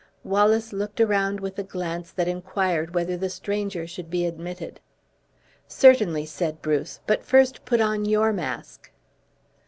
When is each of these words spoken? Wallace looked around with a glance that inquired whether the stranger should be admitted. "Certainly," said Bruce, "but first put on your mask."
Wallace 0.23 0.73
looked 0.73 0.99
around 0.99 1.39
with 1.39 1.59
a 1.59 1.63
glance 1.63 2.09
that 2.11 2.27
inquired 2.27 2.95
whether 2.95 3.15
the 3.15 3.29
stranger 3.29 3.85
should 3.85 4.09
be 4.09 4.25
admitted. 4.25 4.79
"Certainly," 5.67 6.25
said 6.25 6.59
Bruce, 6.59 6.99
"but 7.05 7.23
first 7.23 7.65
put 7.65 7.79
on 7.81 8.05
your 8.05 8.33
mask." 8.33 8.89